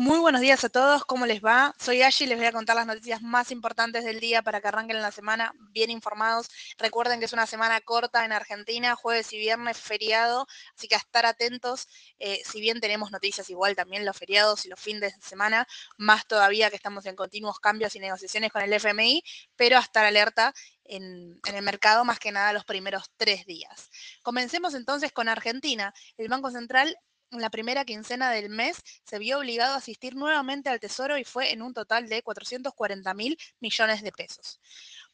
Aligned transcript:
Muy 0.00 0.20
buenos 0.20 0.40
días 0.40 0.62
a 0.62 0.68
todos, 0.68 1.04
¿cómo 1.04 1.26
les 1.26 1.44
va? 1.44 1.74
Soy 1.80 2.02
Ashi 2.02 2.22
y 2.22 2.26
les 2.28 2.38
voy 2.38 2.46
a 2.46 2.52
contar 2.52 2.76
las 2.76 2.86
noticias 2.86 3.20
más 3.20 3.50
importantes 3.50 4.04
del 4.04 4.20
día 4.20 4.42
para 4.42 4.60
que 4.60 4.68
arranquen 4.68 5.02
la 5.02 5.10
semana 5.10 5.52
bien 5.72 5.90
informados. 5.90 6.48
Recuerden 6.78 7.18
que 7.18 7.24
es 7.24 7.32
una 7.32 7.46
semana 7.46 7.80
corta 7.80 8.24
en 8.24 8.30
Argentina, 8.30 8.94
jueves 8.94 9.32
y 9.32 9.38
viernes 9.38 9.76
feriado, 9.76 10.46
así 10.76 10.86
que 10.86 10.94
a 10.94 10.98
estar 10.98 11.26
atentos, 11.26 11.88
eh, 12.20 12.40
si 12.44 12.60
bien 12.60 12.78
tenemos 12.80 13.10
noticias 13.10 13.50
igual 13.50 13.74
también 13.74 14.06
los 14.06 14.16
feriados 14.16 14.66
y 14.66 14.68
los 14.68 14.78
fines 14.78 15.16
de 15.16 15.20
semana, 15.20 15.66
más 15.96 16.28
todavía 16.28 16.70
que 16.70 16.76
estamos 16.76 17.04
en 17.06 17.16
continuos 17.16 17.58
cambios 17.58 17.96
y 17.96 17.98
negociaciones 17.98 18.52
con 18.52 18.62
el 18.62 18.72
FMI, 18.72 19.24
pero 19.56 19.78
a 19.78 19.80
estar 19.80 20.04
alerta 20.04 20.54
en, 20.84 21.40
en, 21.44 21.54
el 21.56 21.62
mercado 21.62 22.04
más 22.04 22.20
que 22.20 22.30
nada 22.30 22.52
los 22.52 22.64
primeros 22.64 23.10
tres 23.16 23.46
días. 23.46 23.90
Comencemos 24.22 24.74
entonces 24.74 25.10
con 25.10 25.28
Argentina. 25.28 25.92
El 26.16 26.28
Banco 26.28 26.52
Central 26.52 26.96
en 27.30 27.40
la 27.40 27.50
primera 27.50 27.84
quincena 27.84 28.30
del 28.30 28.48
mes 28.48 28.82
se 29.04 29.18
vio 29.18 29.38
obligado 29.38 29.74
a 29.74 29.78
asistir 29.78 30.14
nuevamente 30.14 30.70
al 30.70 30.80
Tesoro 30.80 31.18
y 31.18 31.24
fue 31.24 31.52
en 31.52 31.62
un 31.62 31.74
total 31.74 32.08
de 32.08 32.22
440 32.22 33.14
mil 33.14 33.38
millones 33.60 34.02
de 34.02 34.12
pesos. 34.12 34.60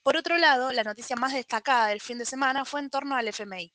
Por 0.02 0.16
otro 0.16 0.38
lado, 0.38 0.72
la 0.72 0.84
noticia 0.84 1.16
más 1.16 1.32
destacada 1.32 1.88
del 1.88 2.00
fin 2.00 2.18
de 2.18 2.26
semana 2.26 2.64
fue 2.64 2.80
en 2.80 2.90
torno 2.90 3.16
al 3.16 3.28
FMI. 3.28 3.72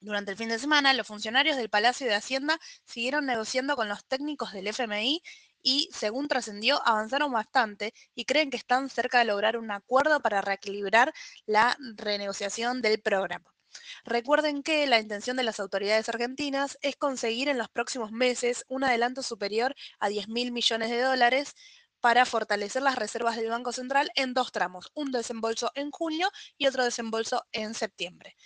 Durante 0.00 0.32
el 0.32 0.36
fin 0.36 0.48
de 0.48 0.58
semana, 0.58 0.92
los 0.94 1.06
funcionarios 1.06 1.56
del 1.56 1.70
Palacio 1.70 2.06
de 2.08 2.14
Hacienda 2.14 2.58
siguieron 2.84 3.26
negociando 3.26 3.76
con 3.76 3.88
los 3.88 4.04
técnicos 4.06 4.52
del 4.52 4.66
FMI 4.66 5.22
y, 5.62 5.88
según 5.92 6.26
trascendió, 6.26 6.84
avanzaron 6.84 7.30
bastante 7.30 7.94
y 8.14 8.24
creen 8.24 8.50
que 8.50 8.56
están 8.56 8.88
cerca 8.88 9.20
de 9.20 9.26
lograr 9.26 9.56
un 9.56 9.70
acuerdo 9.70 10.20
para 10.20 10.40
reequilibrar 10.40 11.14
la 11.46 11.76
renegociación 11.96 12.82
del 12.82 13.00
programa. 13.00 13.54
Recuerden 14.04 14.62
que 14.62 14.86
la 14.86 15.00
intención 15.00 15.36
de 15.36 15.42
las 15.42 15.60
autoridades 15.60 16.08
argentinas 16.08 16.78
es 16.82 16.96
conseguir 16.96 17.48
en 17.48 17.58
los 17.58 17.68
próximos 17.68 18.12
meses 18.12 18.64
un 18.68 18.84
adelanto 18.84 19.22
superior 19.22 19.74
a 19.98 20.08
10 20.08 20.28
mil 20.28 20.52
millones 20.52 20.90
de 20.90 21.00
dólares 21.00 21.54
para 22.00 22.26
fortalecer 22.26 22.82
las 22.82 22.96
reservas 22.96 23.36
del 23.36 23.48
Banco 23.48 23.72
Central 23.72 24.10
en 24.16 24.34
dos 24.34 24.50
tramos, 24.50 24.90
un 24.94 25.12
desembolso 25.12 25.70
en 25.76 25.92
junio 25.92 26.28
y 26.58 26.66
otro 26.66 26.84
desembolso 26.84 27.44
en 27.52 27.74
septiembre. 27.74 28.36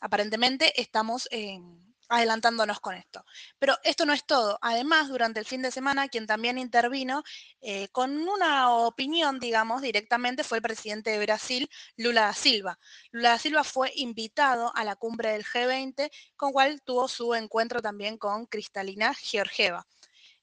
Aparentemente 0.00 0.80
estamos 0.80 1.28
en 1.30 1.91
adelantándonos 2.12 2.78
con 2.80 2.94
esto. 2.94 3.24
Pero 3.58 3.74
esto 3.84 4.04
no 4.04 4.12
es 4.12 4.24
todo. 4.26 4.58
Además, 4.60 5.08
durante 5.08 5.40
el 5.40 5.46
fin 5.46 5.62
de 5.62 5.70
semana, 5.70 6.08
quien 6.08 6.26
también 6.26 6.58
intervino 6.58 7.22
eh, 7.62 7.88
con 7.88 8.28
una 8.28 8.70
opinión, 8.70 9.40
digamos, 9.40 9.80
directamente 9.80 10.44
fue 10.44 10.58
el 10.58 10.62
presidente 10.62 11.10
de 11.10 11.24
Brasil, 11.24 11.70
Lula 11.96 12.22
da 12.26 12.34
Silva. 12.34 12.78
Lula 13.12 13.30
da 13.30 13.38
Silva 13.38 13.64
fue 13.64 13.92
invitado 13.96 14.72
a 14.76 14.84
la 14.84 14.94
cumbre 14.94 15.32
del 15.32 15.44
G20, 15.44 16.10
con 16.36 16.52
cual 16.52 16.82
tuvo 16.82 17.08
su 17.08 17.34
encuentro 17.34 17.80
también 17.80 18.18
con 18.18 18.44
Cristalina 18.44 19.14
Georgieva, 19.14 19.86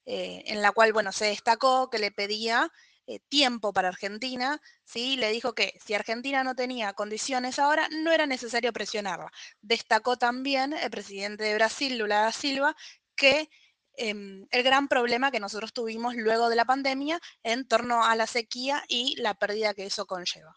eh, 0.06 0.42
en 0.46 0.62
la 0.62 0.72
cual, 0.72 0.92
bueno, 0.92 1.12
se 1.12 1.26
destacó 1.26 1.88
que 1.88 2.00
le 2.00 2.10
pedía 2.10 2.72
eh, 3.10 3.18
tiempo 3.28 3.72
para 3.72 3.88
Argentina, 3.88 4.60
¿sí? 4.84 5.16
le 5.16 5.32
dijo 5.32 5.52
que 5.52 5.74
si 5.84 5.94
Argentina 5.94 6.44
no 6.44 6.54
tenía 6.54 6.92
condiciones 6.92 7.58
ahora, 7.58 7.88
no 7.90 8.12
era 8.12 8.24
necesario 8.26 8.72
presionarla. 8.72 9.32
Destacó 9.60 10.16
también 10.16 10.74
el 10.74 10.90
presidente 10.90 11.42
de 11.42 11.54
Brasil, 11.54 11.98
Lula 11.98 12.20
da 12.20 12.30
Silva, 12.32 12.76
que 13.16 13.50
em, 13.96 14.46
el 14.52 14.62
gran 14.62 14.86
problema 14.86 15.32
que 15.32 15.40
nosotros 15.40 15.72
tuvimos 15.72 16.14
luego 16.14 16.48
de 16.50 16.56
la 16.56 16.64
pandemia 16.64 17.20
en 17.42 17.66
torno 17.66 18.04
a 18.04 18.14
la 18.14 18.28
sequía 18.28 18.84
y 18.86 19.16
la 19.20 19.34
pérdida 19.34 19.74
que 19.74 19.86
eso 19.86 20.06
conlleva. 20.06 20.54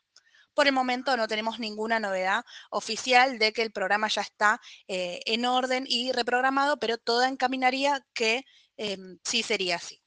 Por 0.53 0.67
el 0.67 0.73
momento 0.73 1.17
no 1.17 1.27
tenemos 1.27 1.57
ninguna 1.59 1.99
novedad 1.99 2.45
oficial 2.69 3.39
de 3.39 3.51
que 3.53 3.63
el 3.63 3.71
programa 3.71 4.09
ya 4.09 4.21
está 4.21 4.61
eh, 4.87 5.21
en 5.25 5.45
orden 5.45 5.85
y 5.87 6.11
reprogramado, 6.11 6.77
pero 6.77 6.99
todo 6.99 7.23
encaminaría 7.23 8.05
que 8.13 8.45
em, 8.77 9.17
sí 9.23 9.41
sería 9.41 9.77
así. 9.77 10.02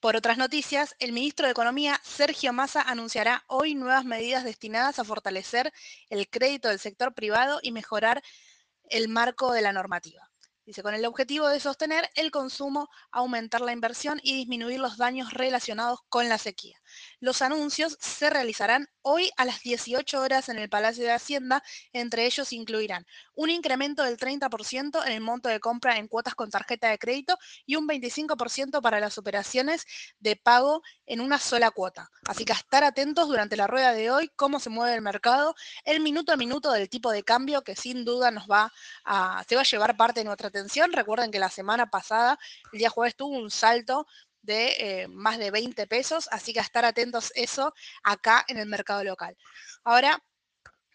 Por 0.00 0.16
otras 0.16 0.38
noticias, 0.38 0.96
el 0.98 1.12
ministro 1.12 1.44
de 1.44 1.52
Economía, 1.52 2.00
Sergio 2.02 2.54
Massa, 2.54 2.80
anunciará 2.80 3.44
hoy 3.48 3.74
nuevas 3.74 4.06
medidas 4.06 4.44
destinadas 4.44 4.98
a 4.98 5.04
fortalecer 5.04 5.74
el 6.08 6.26
crédito 6.30 6.68
del 6.68 6.78
sector 6.78 7.12
privado 7.12 7.60
y 7.62 7.70
mejorar 7.70 8.22
el 8.84 9.08
marco 9.10 9.52
de 9.52 9.60
la 9.60 9.74
normativa. 9.74 10.30
Dice, 10.64 10.82
con 10.82 10.94
el 10.94 11.04
objetivo 11.04 11.48
de 11.48 11.60
sostener 11.60 12.08
el 12.14 12.30
consumo, 12.30 12.88
aumentar 13.10 13.60
la 13.60 13.72
inversión 13.72 14.20
y 14.22 14.36
disminuir 14.36 14.80
los 14.80 14.96
daños 14.96 15.34
relacionados 15.34 16.00
con 16.08 16.30
la 16.30 16.38
sequía. 16.38 16.80
Los 17.20 17.42
anuncios 17.42 17.96
se 18.00 18.30
realizarán 18.30 18.88
hoy 19.02 19.30
a 19.36 19.44
las 19.44 19.60
18 19.62 20.20
horas 20.20 20.48
en 20.48 20.58
el 20.58 20.68
Palacio 20.68 21.04
de 21.04 21.12
Hacienda. 21.12 21.62
Entre 21.92 22.26
ellos 22.26 22.52
incluirán 22.52 23.06
un 23.34 23.50
incremento 23.50 24.02
del 24.02 24.16
30% 24.16 25.04
en 25.06 25.12
el 25.12 25.20
monto 25.20 25.48
de 25.48 25.60
compra 25.60 25.96
en 25.96 26.08
cuotas 26.08 26.34
con 26.34 26.50
tarjeta 26.50 26.88
de 26.88 26.98
crédito 26.98 27.36
y 27.66 27.76
un 27.76 27.86
25% 27.86 28.80
para 28.82 29.00
las 29.00 29.18
operaciones 29.18 29.86
de 30.18 30.36
pago 30.36 30.82
en 31.06 31.20
una 31.20 31.38
sola 31.38 31.70
cuota. 31.70 32.10
Así 32.26 32.44
que 32.44 32.52
a 32.52 32.56
estar 32.56 32.84
atentos 32.84 33.28
durante 33.28 33.56
la 33.56 33.66
rueda 33.66 33.92
de 33.92 34.10
hoy, 34.10 34.30
cómo 34.36 34.60
se 34.60 34.70
mueve 34.70 34.94
el 34.94 35.02
mercado, 35.02 35.54
el 35.84 36.00
minuto 36.00 36.32
a 36.32 36.36
minuto 36.36 36.70
del 36.70 36.88
tipo 36.88 37.10
de 37.10 37.22
cambio 37.22 37.62
que 37.62 37.76
sin 37.76 38.04
duda 38.04 38.30
nos 38.30 38.46
va 38.46 38.72
a, 39.04 39.44
se 39.48 39.54
va 39.54 39.62
a 39.62 39.64
llevar 39.64 39.96
parte 39.96 40.20
de 40.20 40.24
nuestra 40.24 40.48
atención. 40.48 40.92
Recuerden 40.92 41.30
que 41.30 41.38
la 41.38 41.50
semana 41.50 41.90
pasada, 41.90 42.38
el 42.72 42.78
día 42.78 42.90
jueves, 42.90 43.16
tuvo 43.16 43.36
un 43.36 43.50
salto 43.50 44.06
de 44.42 45.02
eh, 45.02 45.08
más 45.08 45.38
de 45.38 45.50
20 45.50 45.86
pesos, 45.86 46.28
así 46.30 46.52
que 46.52 46.60
a 46.60 46.62
estar 46.62 46.84
atentos 46.84 47.32
eso 47.34 47.74
acá 48.02 48.44
en 48.48 48.58
el 48.58 48.66
mercado 48.66 49.04
local. 49.04 49.36
Ahora, 49.84 50.22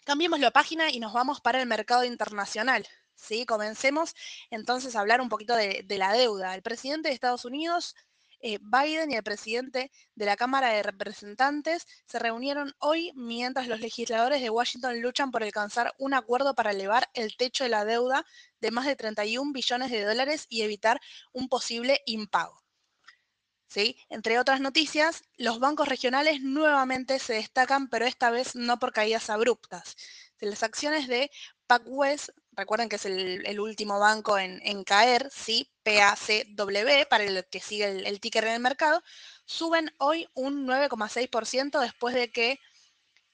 cambiemos 0.06 0.40
la 0.40 0.52
página 0.52 0.90
y 0.92 1.00
nos 1.00 1.14
vamos 1.14 1.42
para 1.42 1.60
el 1.62 1.68
mercado 1.68 2.04
internacional. 2.04 2.88
¿sí? 3.16 3.46
Comencemos 3.46 4.16
entonces 4.50 4.96
a 4.96 5.02
hablar 5.02 5.22
un 5.22 5.30
poquito 5.30 5.56
de, 5.56 5.86
la 5.90 6.14
deuda. 6.14 6.56
El 6.56 6.62
presidente 6.62 7.10
de 7.10 7.16
Estados 7.16 7.46
Unidos 7.46 7.96
eh, 8.42 8.60
Biden 8.62 9.12
y 9.12 9.16
el 9.16 9.24
presidente 9.24 9.92
de 10.14 10.26
la 10.26 10.36
Cámara 10.36 10.70
de 10.70 10.84
Representantes 10.84 11.88
se 12.06 12.20
reunieron 12.20 12.74
hoy 12.80 13.12
mientras 13.16 13.68
los 13.68 13.80
legisladores 13.80 14.42
de 14.42 14.50
Washington 14.50 15.02
luchan 15.02 15.32
por 15.32 15.44
alcanzar 15.44 15.94
un 15.98 16.14
acuerdo 16.14 16.54
para 16.54 16.72
elevar 16.72 17.10
el 17.14 17.38
techo 17.38 17.64
de 17.64 17.72
la 17.72 17.86
deuda 17.86 18.26
de 18.62 18.72
más 18.72 18.86
de 18.86 18.96
31 18.96 19.52
billones 19.52 19.90
de 19.90 20.04
dólares 20.04 20.46
y 20.50 20.62
evitar 20.62 21.02
un 21.34 21.48
posible 21.50 22.02
impago. 22.06 22.65
¿Sí? 23.68 23.98
Entre 24.10 24.40
otras 24.40 24.62
noticias, 24.62 25.24
los 25.38 25.60
bancos 25.60 25.88
regionales 25.88 26.42
nuevamente 26.42 27.20
se 27.20 27.34
destacan, 27.34 27.90
pero 27.90 28.06
esta 28.06 28.30
vez 28.30 28.56
no 28.56 28.80
por 28.80 28.94
caídas 28.94 29.30
abruptas. 29.30 29.96
Las 30.40 30.64
acciones 30.64 31.08
de 31.08 31.32
PacWest 31.68 32.30
recuerden 32.52 32.90
que 32.90 32.96
es 32.98 33.06
el, 33.06 33.60
último 33.60 34.00
banco 34.00 34.38
en, 34.38 34.84
caer, 34.84 35.30
¿sí? 35.32 35.72
PACW, 35.84 37.08
para 37.10 37.24
el 37.24 37.46
que 37.46 37.60
sigue 37.60 37.86
el, 37.86 38.06
el 38.06 38.20
ticker 38.20 38.46
en 38.46 38.54
el 38.54 38.60
mercado, 38.60 39.04
suben 39.46 39.94
hoy 39.98 40.28
un 40.34 40.66
9,6% 40.68 41.80
después 41.80 42.16
de 42.16 42.32
que 42.32 42.60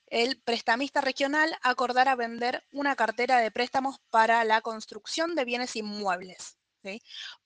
el 0.08 0.42
prestamista 0.42 1.02
regional 1.02 1.58
acordara 1.62 2.16
vender 2.16 2.64
una 2.72 2.96
cartera 2.96 3.40
de 3.40 3.52
préstamos 3.52 4.00
para 4.10 4.44
la 4.44 4.62
construcción 4.62 5.36
de 5.36 5.46
bienes 5.46 5.76
inmuebles. 5.76 6.58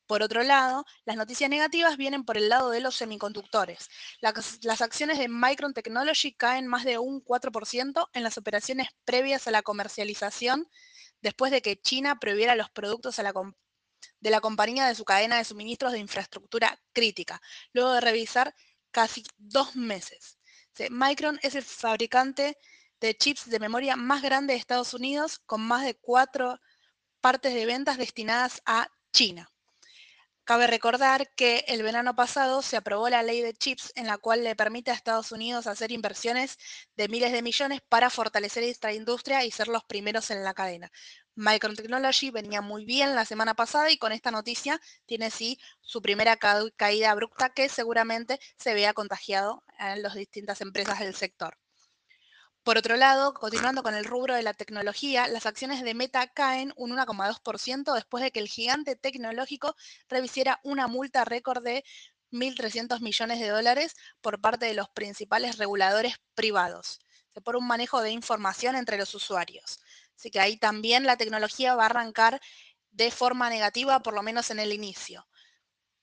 Por 0.08 0.22
otro 0.22 0.44
lado, 0.44 0.86
las 1.06 1.18
noticias 1.18 1.50
negativas 1.50 1.98
vienen 1.98 2.24
por 2.24 2.38
el 2.38 2.50
lado 2.50 2.70
de 2.70 2.80
los 2.80 2.96
semiconductores. 2.96 3.90
Las, 4.22 4.82
acciones 4.82 5.18
de 5.18 5.28
Micron 5.28 5.74
Technology 5.74 6.34
caen 6.34 6.68
más 6.68 6.86
de 6.86 6.98
un 6.98 7.24
4% 7.24 8.10
en 8.14 8.24
las 8.24 8.38
operaciones 8.38 8.90
previas 9.04 9.48
a 9.48 9.52
la 9.52 9.64
comercialización 9.64 10.68
después 11.22 11.52
de 11.52 11.62
que 11.62 11.82
China 11.82 12.20
prohibiera 12.20 12.56
los 12.56 12.70
productos 12.70 13.16
de 13.16 14.30
la 14.30 14.42
compañía 14.42 14.88
de 14.88 14.96
su 14.96 15.06
cadena 15.06 15.38
de 15.38 15.44
suministros 15.44 15.92
de 15.92 16.00
infraestructura 16.00 16.80
crítica, 16.94 17.42
luego 17.74 17.94
de 17.94 18.02
revisar 18.02 18.54
casi 18.92 19.24
dos 19.38 19.76
meses. 19.76 20.38
Micron 20.90 21.40
es 21.42 21.56
el 21.56 21.64
fabricante 21.64 22.58
de 23.00 23.16
chips 23.16 23.50
de 23.50 23.60
memoria 23.60 23.96
más 23.96 24.22
grande 24.22 24.54
de 24.54 24.60
Estados 24.60 24.94
Unidos, 24.94 25.40
con 25.40 25.62
más 25.62 25.84
de 25.84 25.96
cuatro 25.96 26.60
partes 27.22 27.54
de 27.54 27.66
ventas 27.66 27.98
destinadas 27.98 28.62
a 28.66 28.88
China. 29.16 29.50
Cabe 30.44 30.68
recordar 30.68 31.34
que 31.36 31.64
el 31.70 31.84
verano 31.84 32.18
pasado 32.18 32.62
se 32.62 32.76
aprobó 32.76 33.08
la 33.08 33.24
ley 33.24 33.40
de 33.40 33.54
chips 33.54 33.94
en 33.96 34.08
la 34.08 34.18
cual 34.18 34.44
le 34.44 34.58
permite 34.58 34.92
a 34.92 34.94
Estados 34.94 35.32
Unidos 35.32 35.68
hacer 35.68 35.94
inversiones 35.94 36.58
de 36.98 37.08
miles 37.08 37.32
de 37.32 37.42
millones 37.42 37.80
para 37.88 38.10
fortalecer 38.10 38.64
esta 38.64 38.92
industria 38.92 39.46
y 39.46 39.52
ser 39.52 39.70
los 39.70 39.86
primeros 39.86 40.32
en 40.32 40.44
la 40.44 40.54
cadena. 40.54 40.92
Micron 41.34 41.78
Technology 41.78 42.30
venía 42.30 42.62
muy 42.62 42.84
bien 42.84 43.16
la 43.16 43.24
semana 43.24 43.54
pasada 43.54 43.90
y 43.90 43.98
con 43.98 44.12
esta 44.12 44.32
noticia 44.32 44.82
tiene 45.06 45.32
sí 45.32 45.58
su 45.80 46.02
primera 46.02 46.36
caída 46.36 47.12
abrupta 47.12 47.52
que 47.52 47.70
seguramente 47.70 48.38
se 48.58 48.74
vea 48.74 48.94
contagiado 48.94 49.64
en 49.80 50.04
las 50.04 50.16
distintas 50.16 50.60
empresas 50.60 51.00
del 51.00 51.16
sector. 51.16 51.58
Por 52.66 52.80
otro 52.80 52.98
lado, 52.98 53.36
continuando 53.36 53.84
con 53.84 53.94
el 53.94 54.06
rubro 54.06 54.34
de 54.34 54.42
la 54.42 54.56
tecnología, 54.56 55.28
las 55.28 55.46
acciones 55.46 55.84
de 55.84 55.94
Meta 55.94 56.26
caen 56.26 56.74
un 56.76 56.90
1,2% 56.90 57.94
después 57.94 58.24
de 58.24 58.32
que 58.32 58.40
el 58.40 58.48
gigante 58.48 58.96
tecnológico 58.96 59.76
revisiera 60.10 60.60
una 60.64 60.88
multa 60.88 61.26
récord 61.26 61.64
de 61.64 61.84
1.300 62.32 63.02
millones 63.02 63.40
de 63.40 63.50
dólares 63.50 63.94
por 64.20 64.42
parte 64.42 64.66
de 64.66 64.74
los 64.74 64.90
principales 64.90 65.60
reguladores 65.60 66.16
privados, 66.34 67.02
por 67.44 67.56
un 67.56 67.68
manejo 67.68 68.02
de 68.02 68.10
información 68.10 68.76
entre 68.76 68.98
los 68.98 69.14
usuarios. 69.14 69.80
Así 70.18 70.32
que 70.32 70.40
ahí 70.40 70.58
también 70.58 71.04
la 71.04 71.18
tecnología 71.18 71.76
va 71.76 71.84
a 71.84 71.86
arrancar 71.86 72.42
de 72.90 73.12
forma 73.12 73.48
negativa, 73.52 74.00
por 74.00 74.16
lo 74.16 74.24
menos 74.24 74.50
en 74.50 74.58
el 74.58 74.74
inicio. 74.74 75.28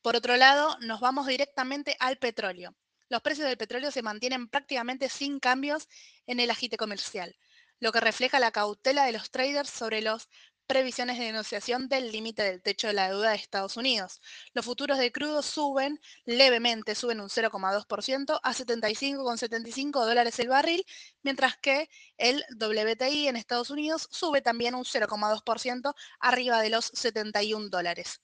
Por 0.00 0.14
otro 0.14 0.36
lado, 0.36 0.76
nos 0.78 1.00
vamos 1.00 1.26
directamente 1.26 1.96
al 1.98 2.18
petróleo. 2.18 2.76
Los 3.12 3.20
precios 3.20 3.46
del 3.46 3.58
petróleo 3.58 3.90
se 3.90 4.00
mantienen 4.00 4.48
prácticamente 4.48 5.10
sin 5.10 5.38
cambios 5.38 5.86
en 6.26 6.40
el 6.40 6.50
agite 6.50 6.78
comercial, 6.78 7.36
lo 7.78 7.92
que 7.92 8.00
refleja 8.00 8.40
la 8.40 8.52
cautela 8.52 9.04
de 9.04 9.12
los 9.12 9.30
traders 9.30 9.68
sobre 9.68 10.00
las 10.00 10.30
previsiones 10.66 11.18
de 11.18 11.30
negociación 11.30 11.90
del 11.90 12.10
límite 12.10 12.42
del 12.42 12.62
techo 12.62 12.86
de 12.86 12.94
la 12.94 13.10
deuda 13.10 13.28
de 13.28 13.36
Estados 13.36 13.76
Unidos. 13.76 14.22
Los 14.54 14.64
futuros 14.64 14.96
de 14.96 15.12
crudo 15.12 15.42
suben 15.42 16.00
levemente, 16.24 16.94
suben 16.94 17.20
un 17.20 17.28
0,2% 17.28 18.40
a 18.42 18.54
75,75 18.54 20.06
dólares 20.06 20.38
el 20.38 20.48
barril, 20.48 20.82
mientras 21.22 21.58
que 21.58 21.90
el 22.16 22.42
WTI 22.58 23.28
en 23.28 23.36
Estados 23.36 23.68
Unidos 23.68 24.08
sube 24.10 24.40
también 24.40 24.74
un 24.74 24.84
0,2% 24.84 25.94
arriba 26.18 26.62
de 26.62 26.70
los 26.70 26.86
71 26.94 27.68
dólares. 27.68 28.22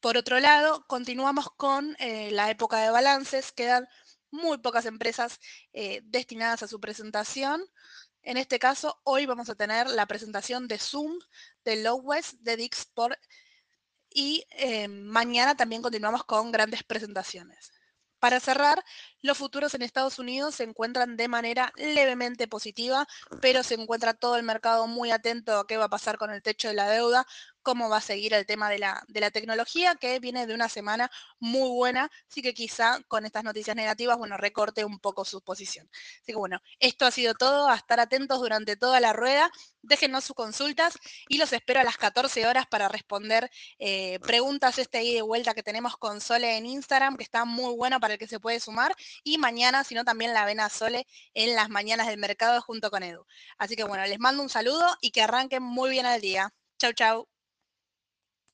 Por 0.00 0.16
otro 0.16 0.40
lado, 0.40 0.86
continuamos 0.86 1.50
con 1.56 1.94
eh, 1.98 2.30
la 2.30 2.50
época 2.50 2.80
de 2.80 2.90
balances. 2.90 3.52
Quedan 3.52 3.86
muy 4.30 4.56
pocas 4.58 4.86
empresas 4.86 5.38
eh, 5.74 6.00
destinadas 6.04 6.62
a 6.62 6.68
su 6.68 6.80
presentación. 6.80 7.62
En 8.22 8.38
este 8.38 8.58
caso, 8.58 8.98
hoy 9.04 9.26
vamos 9.26 9.50
a 9.50 9.54
tener 9.54 9.88
la 9.88 10.06
presentación 10.06 10.68
de 10.68 10.78
Zoom, 10.78 11.18
de 11.64 11.82
Lowest, 11.82 12.34
de 12.40 12.56
Dixport 12.56 13.18
y 14.08 14.46
eh, 14.52 14.88
mañana 14.88 15.54
también 15.54 15.82
continuamos 15.82 16.24
con 16.24 16.50
grandes 16.50 16.82
presentaciones. 16.82 17.70
Para 18.18 18.40
cerrar, 18.40 18.82
los 19.22 19.38
futuros 19.38 19.74
en 19.74 19.82
Estados 19.82 20.18
Unidos 20.18 20.54
se 20.54 20.64
encuentran 20.64 21.16
de 21.16 21.28
manera 21.28 21.72
levemente 21.76 22.48
positiva, 22.48 23.06
pero 23.40 23.62
se 23.62 23.74
encuentra 23.74 24.14
todo 24.14 24.36
el 24.36 24.42
mercado 24.42 24.86
muy 24.86 25.10
atento 25.10 25.58
a 25.58 25.66
qué 25.66 25.76
va 25.76 25.84
a 25.84 25.88
pasar 25.88 26.18
con 26.18 26.30
el 26.30 26.42
techo 26.42 26.68
de 26.68 26.74
la 26.74 26.88
deuda, 26.88 27.26
cómo 27.62 27.88
va 27.88 27.98
a 27.98 28.00
seguir 28.00 28.34
el 28.34 28.46
tema 28.46 28.70
de 28.70 28.78
la, 28.78 29.30
tecnología, 29.32 29.94
que 29.94 30.18
viene 30.18 30.46
de 30.46 30.54
una 30.54 30.68
semana 30.68 31.10
muy 31.38 31.68
buena, 31.68 32.10
así 32.28 32.42
que 32.42 32.54
quizá 32.54 33.00
con 33.06 33.24
estas 33.24 33.44
noticias 33.44 33.76
negativas, 33.76 34.16
bueno, 34.16 34.36
recorte 34.36 34.84
un 34.84 34.98
poco 34.98 35.24
su 35.24 35.42
posición. 35.42 35.88
Así 35.92 36.32
que 36.32 36.36
bueno, 36.36 36.60
esto 36.78 37.06
ha 37.06 37.10
sido 37.10 37.34
todo, 37.34 37.68
a 37.68 37.76
estar 37.76 38.00
atentos 38.00 38.40
durante 38.40 38.76
toda 38.76 39.00
la 39.00 39.12
rueda, 39.12 39.50
déjenos 39.82 40.24
sus 40.24 40.36
consultas 40.36 40.98
y 41.28 41.38
los 41.38 41.52
espero 41.52 41.80
a 41.80 41.84
las 41.84 41.96
14 41.96 42.46
horas 42.46 42.66
para 42.66 42.88
responder 42.88 43.50
eh, 43.78 44.18
preguntas. 44.20 44.78
Este 44.78 44.98
ahí 44.98 45.14
de 45.14 45.22
vuelta 45.22 45.54
que 45.54 45.62
tenemos 45.62 45.96
con 45.96 46.20
Sole 46.20 46.56
en 46.56 46.66
Instagram, 46.66 47.16
que 47.16 47.24
está 47.24 47.44
muy 47.44 47.74
buena 47.76 48.00
para 48.00 48.14
el 48.14 48.18
que 48.18 48.26
se 48.26 48.40
puede 48.40 48.60
sumar, 48.60 48.94
y 49.24 49.38
mañana, 49.38 49.84
si 49.84 49.94
no, 49.94 50.04
también 50.04 50.34
la 50.34 50.44
ven 50.44 50.60
a 50.60 50.68
Sole 50.68 51.06
en 51.34 51.54
las 51.56 51.68
mañanas 51.70 52.06
del 52.06 52.18
mercado 52.18 52.60
junto 52.62 52.90
con 52.90 53.02
Edu. 53.02 53.24
Así 53.58 53.76
que 53.76 53.84
bueno, 53.84 54.04
les 54.04 54.18
mando 54.20 54.42
un 54.42 54.48
saludo 54.48 54.86
y 55.00 55.10
que 55.10 55.22
arranquen 55.22 55.62
muy 55.62 55.90
bien 55.90 56.06
el 56.06 56.20
día. 56.20 56.52
Chau, 56.78 56.92
chau. 56.92 57.29